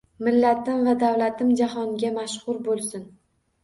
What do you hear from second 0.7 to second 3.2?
va davlatim jahonga mashhur bo’lsin